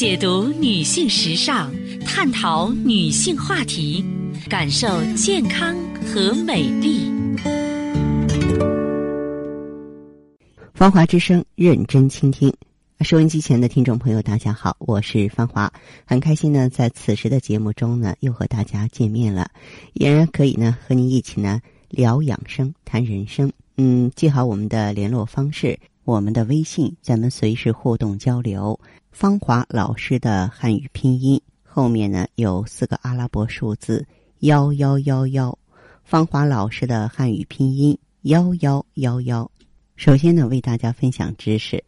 [0.00, 1.70] 解读女性时尚，
[2.06, 4.02] 探讨女性话题，
[4.48, 7.12] 感受健康和美丽。
[10.72, 12.50] 芳华之声，认真倾听。
[13.02, 15.70] 收音机前的听众朋友，大家好，我是芳华，
[16.06, 19.50] 很开心呢，在此时的节目中呢，又和大家见面了，
[19.92, 21.60] 依然可以呢，和您一起呢
[21.90, 23.52] 聊养生、谈人生。
[23.76, 28.80] 嗯，记好我们的联络方式，我们的微信，咱们随时互动交流。
[29.10, 34.06] 芳华老师的汉语拼音后面呢有四个阿拉伯数字
[34.38, 35.56] 幺幺幺幺。
[36.04, 39.50] 芳华老师的汉语拼音幺幺幺幺。
[39.96, 41.84] 首先呢，为大家分享知识。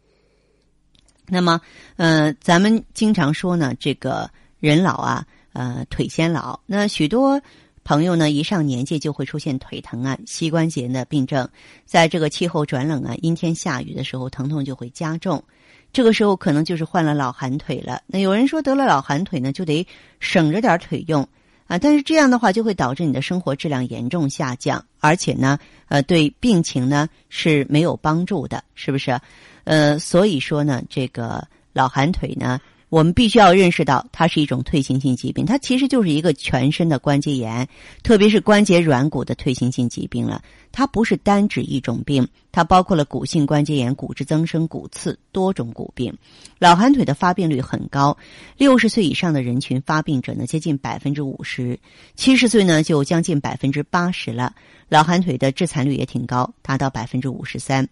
[1.27, 1.59] 那么，
[1.95, 6.59] 呃，咱们经常说呢，这个人老啊，呃，腿先老。
[6.65, 7.41] 那许多
[7.83, 11.49] 朋友呢，一上年纪就会出现腿疼啊、膝关节的病症。
[11.85, 15.43] 在这个气候转冷啊、阴天下雨的时候，疼痛就会加重。
[15.93, 18.01] 这个时候可能就是患了老寒腿了。
[18.07, 19.87] 那有人说得了老寒腿呢，就得
[20.19, 21.25] 省着点腿用。
[21.67, 29.17] 啊，但是这样的话就会导致你的生活质量严重下降，而且呢，呃，对病情呢是没有帮助的，是不是？
[29.63, 32.59] 呃，所以说呢，这个老寒腿呢。
[32.93, 37.67] 我们必须要认识到，它是一种退行性疾病，它其实就是一个全身的关节炎，
[38.03, 40.43] 特别是关节软骨的退行性疾病了。
[40.71, 46.15] 它不是单指一种病，它包括了骨性关节炎、骨质增生、骨刺多种骨病。
[46.59, 48.15] 老寒腿的发病率很高，
[48.57, 51.79] 六十岁以上的人群发病者呢接近百分之五十，
[52.13, 54.53] 七十岁呢就将近百分之八十了。
[54.87, 57.89] 老寒腿的致残率也挺高，达到百分之五十三。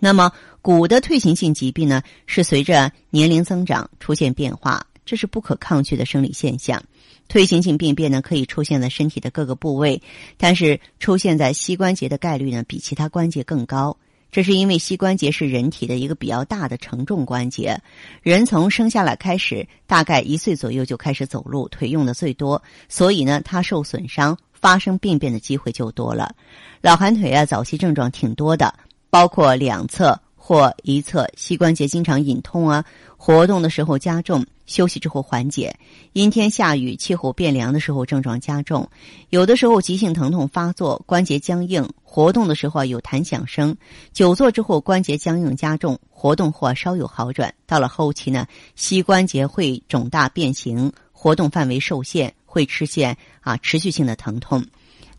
[0.00, 6.82] 那么，骨的退行性疾病呢，是随着年龄增长出现变化，这是不可抗拒的生理现象。
[7.28, 10.02] 退行性病变呢，可以出现在身体的各个部位，
[10.36, 13.96] 但是出现在膝关节的概率呢，比其他关节更高。
[14.32, 17.80] 这是因为膝关节是人体的一个比较大的承重关节，
[18.22, 26.34] 人从生下来开始，大概一岁左右就开始走路，腿用的最多，所以呢，它受损伤、发生病变的机会就多了。
[26.80, 28.72] 老寒腿啊，早期症状挺多的。
[29.10, 32.84] 包括两侧或一侧膝关节经常隐痛啊，
[33.16, 35.76] 活动的时候加重，休息之后缓解。
[36.12, 38.88] 阴天下雨、气候变凉的时候症状加重，
[39.28, 43.76] 有的时候急性疼痛发作，关节僵硬，活动的时候有弹响声。
[44.12, 47.54] 久坐之后关节僵硬加重，活动或稍有好转。
[47.66, 54.64] 到了后期呢，膝关节会肿大变形，活动范围受限，会出现啊持续性的疼痛。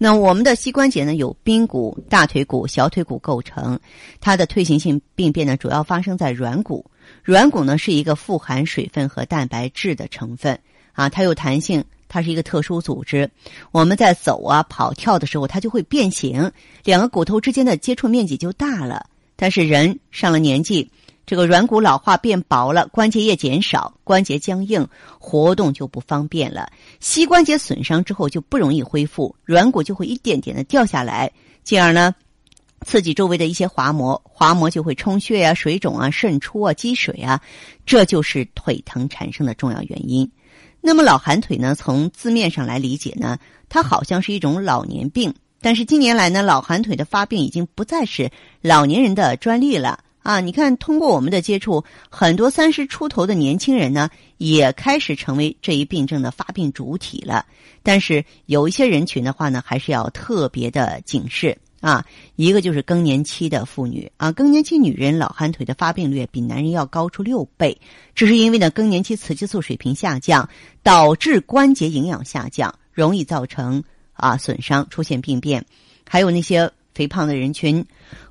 [0.04, 3.80] 那我们的膝关节呢，有髌骨、大腿骨、小腿骨构成。
[4.20, 6.84] 它的退行性病变呢，主要发生在软骨。
[7.22, 10.60] 软骨呢是一个富含水分和蛋白质的成分
[10.94, 13.30] 啊，它有弹性，它是一个特殊组织。
[13.72, 16.52] 我们在走啊、跑、跳的时候，它就会变形，
[16.84, 19.06] 两个骨头之间的接触面积就大了。
[19.36, 20.90] 但是人上了年纪。
[21.26, 24.86] 这个软骨老化变薄了，关节液减少，关节僵硬，
[25.18, 26.70] 活动就不方便了。
[27.00, 31.32] 膝关节损伤之后就不容易恢复，软骨就会一点点的掉下来，
[31.64, 32.14] 进而呢，
[32.86, 37.42] 刺激周围的一些滑膜，滑膜就会充血啊、水肿啊、渗出啊、积水啊，
[37.86, 40.30] 这就是腿疼产生的重要原因。
[40.82, 43.38] 那么老寒腿呢，从字面上来理解呢，
[43.70, 48.30] 它好像是一种老年病，但是近年来呢，老寒腿的发病已经不再是
[48.62, 50.04] 老年人的专利了。
[50.24, 57.48] 啊，你看，通过我们的接触，很多三十出头的年轻人呢，也开始成为这一病症的发病主体了。
[57.82, 62.06] 但是有一些人群的话呢，还是要特别的警示啊。
[62.36, 67.82] 一个就是更年期的妇女啊，更年期女人老寒腿的发病率比男人要高出六倍，
[68.14, 70.48] 这是因为呢，更年期雌激素水平下降，
[70.84, 73.84] 导致关节营养下降，容易造成
[74.14, 75.66] 啊损伤，出现病变。
[76.08, 76.72] 还有那些。
[76.94, 77.86] 肥胖的人群，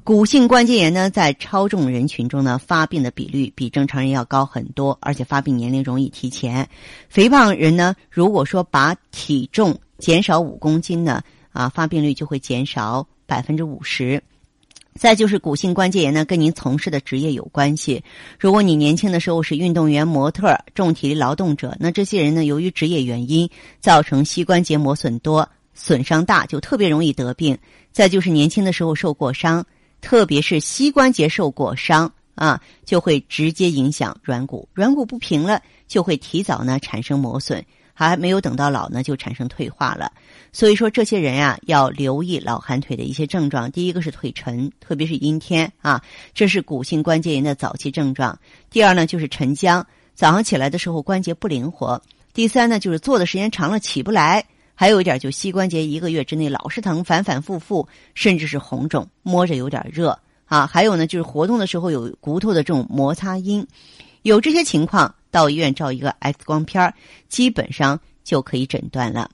[0.04, 6.68] 骨性关节炎呢，在超重人群中呢，发病的比率比正常人要高很多，而且发病年龄容易提前。
[7.08, 11.22] 肥胖人呢，如果说把体重减少五公斤呢，
[11.52, 14.22] 啊，发病率就会减少百分之五十。
[14.94, 18.02] 再就是骨性关节炎呢，跟您从事的职业有关系。
[18.38, 23.48] 如果你年轻的时候是运动员、模特、重体力劳动者，那这些人呢，由于职业原因
[23.78, 25.48] 造成膝关节磨损多。
[25.82, 27.56] 损伤大就特别容易得病，
[27.90, 29.64] 再就是年轻的时候受过伤，
[30.02, 40.12] 特别是膝关节受过伤啊，就会直接影响软骨，软骨不平了，就会提早呢产生磨损，还没有等到老呢就产生退化了。
[40.52, 46.02] 所以说这些人啊要留意老寒腿的一些症状，第一个是腿沉，特别是阴天啊，
[46.34, 48.38] 这是骨性关节炎的早期症状。
[48.68, 52.02] 第二呢就是沉僵，早上起来的时候关节不灵活。
[52.34, 54.44] 第三呢就是坐的时间长了起不来。
[54.80, 60.66] 还有一点，就膝关节一个月之内老是疼，反反复复，甚至是红肿，摸着有点热啊。
[60.66, 63.66] 还有呢，就是活动的时候有骨头的这种摩擦音，
[64.22, 66.94] 有这些情况，到医院照一个 X 光片
[67.28, 69.30] 基本上就可以诊断了。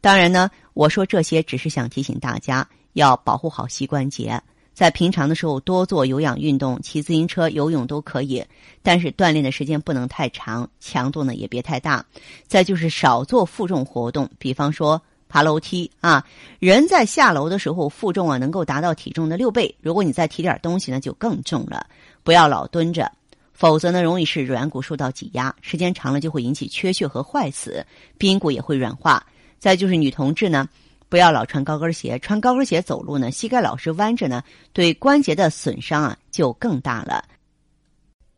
[0.00, 4.40] 当然呢，我说这些只是想提醒大家要保护好膝关节，
[4.76, 8.44] 在平常的时候多做有氧运动，骑自行车、游泳都可以，
[8.82, 12.04] 但是锻炼的时间不能太长，强度呢也别太大。
[12.46, 15.00] 再就是少做负重活动，比方说
[15.30, 16.22] 爬楼梯啊，
[16.58, 21.86] 人在下楼的时候负重啊能够达到体重的六倍，如果你再提点东西呢就更重了。
[22.22, 23.10] 不要老蹲着，
[23.54, 27.82] 否则呢容易使软骨受到挤压，时间长了就会引起缺血和坏死，
[28.18, 29.24] 髌骨也会软化。
[29.58, 30.68] 再就是女同志呢，
[31.08, 34.42] 不要老穿高跟鞋，穿高跟鞋走路呢，膝盖老是弯着呢，
[34.72, 37.24] 对关节的损伤啊就更大了。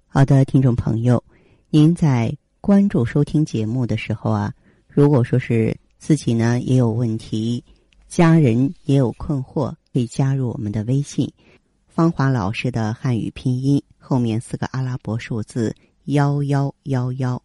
[0.06, 1.22] 好的，听众朋友，
[1.70, 4.52] 您在关注收听节目的时候啊，
[4.86, 7.64] 如果说是自己呢也有问题，
[8.06, 11.32] 家人也有困惑，可以加入我们的微信
[11.88, 15.74] “芳华老师的汉语拼音”后面四个阿拉伯数字
[16.04, 17.42] 幺幺幺幺，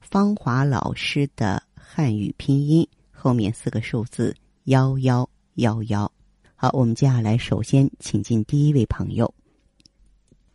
[0.00, 2.86] 芳华老师的汉语拼音。
[3.12, 6.12] 后面四个数字幺幺幺幺，
[6.54, 9.32] 好，我们接下来首先请进第一位朋友。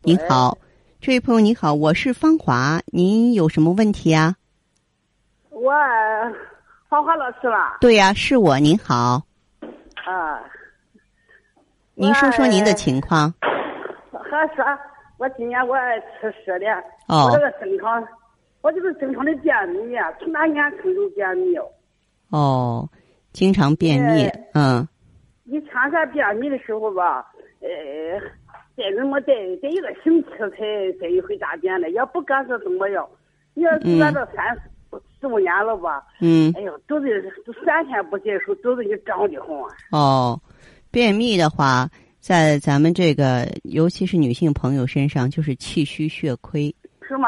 [0.03, 0.55] 您好，
[1.01, 4.35] 这位朋友你好，我是芳华，您有什么问题啊？
[5.49, 5.71] 我
[6.87, 7.77] 芳华老师吧？
[7.81, 8.59] 对呀，是我。
[8.59, 9.23] 您好。
[10.05, 10.39] 啊。
[11.95, 13.33] 您说说您的情况。
[14.11, 14.63] 还说，
[15.17, 15.75] 我今年我
[16.21, 16.79] 七十了。
[17.07, 17.25] 哦。
[17.25, 18.07] 我这个正常，
[18.61, 21.57] 我就是正常的便秘，从哪年开始便秘？
[22.29, 22.87] 哦，
[23.35, 24.23] 经常便秘，
[24.53, 24.87] 嗯。
[25.43, 27.27] 以前在便秘的时候吧，
[27.59, 27.67] 呃，
[28.77, 30.47] 再怎么得得一个星期才
[30.99, 33.05] 才一回大便了，也不敢说怎么样。
[33.53, 34.57] 你要是在这三
[35.19, 36.51] 四五年了吧，嗯。
[36.55, 37.07] 哎呦，肚子
[37.65, 39.69] 三天不解手，肚子就胀的慌。
[39.91, 40.39] 哦，
[40.89, 41.89] 便秘的话，
[42.21, 46.73] 在咱们这个尤其是女性朋友身上，就是气虚血亏。
[47.01, 47.27] 是吗？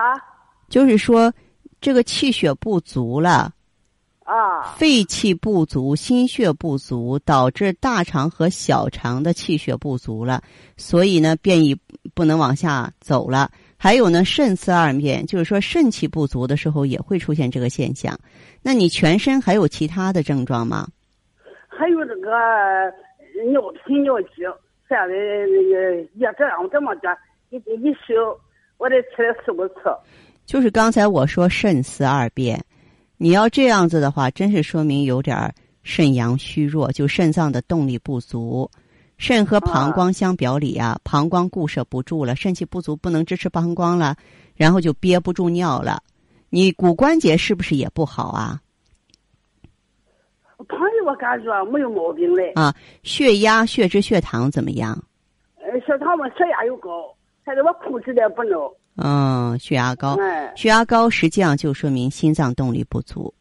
[0.70, 1.32] 就是说，
[1.82, 3.52] 这个气血不足了。
[4.28, 10.44] 啊，肺气不足、心血不足，导致大肠和小肠的气血不足了，
[10.76, 11.74] 所以呢，便意
[12.14, 13.50] 不能往下走了。
[13.78, 18.20] 还有呢，肾次二便，就是说肾气不足的时候也会出现这个现象。
[18.62, 20.86] 那你全身还有其他的症状吗？
[21.70, 22.30] 还有这个
[23.50, 24.44] 尿频尿急，
[24.90, 27.18] 现在那个也这样这么着，
[27.50, 28.14] 一一宿
[28.78, 29.76] 我得起来四五次。
[30.46, 32.62] 就是刚才我说肾次二便。
[33.18, 38.70] 你要这样子的话，真是说明有点肾阳虚弱，就肾脏的动力不足。
[39.18, 44.16] 肾和膀胱相表里啊，膀胱固摄不住了，肾气不足不能支持膀胱了，
[44.56, 46.04] 然后就憋不住尿了。
[46.50, 48.62] 你骨关节是不是也不好啊？
[50.70, 52.52] 朋友我感觉没有毛病嘞。
[52.54, 55.04] 啊，血压、血脂、血糖怎么样？
[55.56, 57.12] 呃，血糖嘛，血压又高，
[57.44, 58.60] 但是我控制的不能。
[58.98, 60.18] 嗯，血压高，
[60.56, 63.32] 血压高实际上就说明心脏动力不足，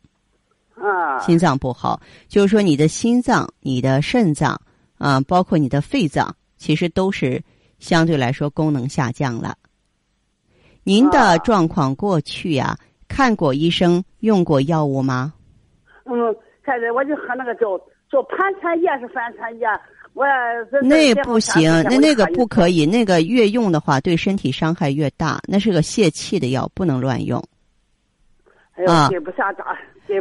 [0.75, 1.99] 啊，心脏不好，
[2.29, 4.61] 就是说你的心脏、你的肾脏
[4.99, 7.43] 啊，包括你的肺脏，其实都是
[7.79, 9.57] 相对来说功能下降了。
[10.85, 12.77] 您的状况过去呀，
[13.09, 15.33] 看过医生，用过药物吗？
[16.05, 16.15] 嗯，
[16.65, 17.79] 现在我就喝那个叫
[18.11, 19.67] 叫盘缠液是反缠液。
[20.17, 20.25] 我
[20.81, 27.39] 那不行，那那个不可以，那个越用的话对身体伤害越大，那是个泄气的药，不能乱用。
[28.87, 29.77] 啊，不下渣，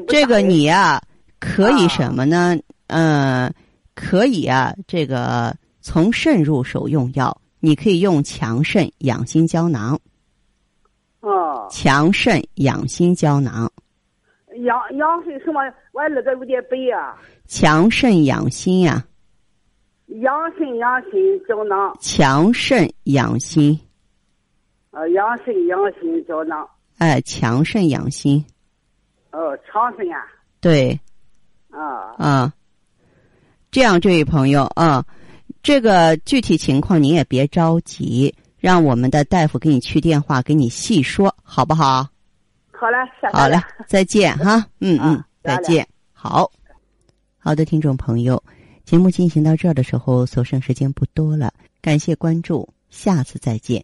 [0.09, 1.01] 这个你呀，
[1.39, 2.57] 可以什么呢？
[2.87, 3.49] 嗯，
[3.93, 9.97] 可以啊，这个从肾入手用药，你可以用强肾养心胶囊。
[11.21, 11.67] 哦。
[11.71, 13.71] 强肾养心胶囊。
[14.65, 15.61] 养养肾什么？
[15.93, 17.15] 我那个有点背啊。
[17.47, 19.01] 强肾养心呀。
[20.21, 23.77] 养肾养心胶囊，强肾养心。
[24.91, 26.67] 呃，养肾养心胶囊。
[26.99, 28.45] 哎，强肾养心。
[29.31, 30.25] 哦，强肾啊。
[30.61, 30.97] 对。
[31.69, 32.13] 啊。
[32.17, 32.53] 啊。
[33.71, 35.03] 这样，这位朋友啊，
[35.61, 42.07] 这个具体情况您也别着急，让我们的大夫给你去电话，给你细说，好不好？
[42.71, 42.97] 好嘞，
[43.33, 43.57] 好嘞，
[43.87, 44.65] 再见哈。
[44.79, 45.85] 嗯嗯，再见。
[46.13, 46.49] 好。
[47.37, 48.41] 好的，听众朋友。
[48.85, 51.51] 节目进行到这儿的时候，所剩时间不多了。
[51.81, 53.83] 感谢关注，下次再见。